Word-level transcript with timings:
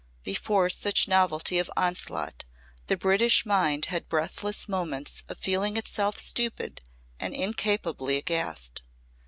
Before 0.23 0.67
such 0.67 1.07
novelty 1.07 1.59
of 1.59 1.69
onslaught 1.77 2.43
the 2.87 2.97
British 2.97 3.45
mind 3.45 3.85
had 3.85 4.09
breathless 4.09 4.67
moments 4.67 5.21
of 5.29 5.37
feeling 5.37 5.77
itself 5.77 6.17
stupid 6.17 6.81
and 7.19 7.35
incapably 7.35 8.17
aghast. 8.17 8.81